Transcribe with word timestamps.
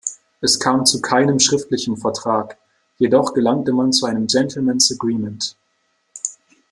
Es 0.39 0.59
kam 0.59 0.87
zu 0.87 0.99
keinem 0.99 1.39
schriftlichen 1.39 1.95
Vertrag, 1.95 2.57
jedoch 2.97 3.35
gelangte 3.35 3.71
man 3.71 3.91
zu 3.93 4.07
einem 4.07 4.25
Gentlemen’s 4.25 4.91
Agreement. 4.93 5.55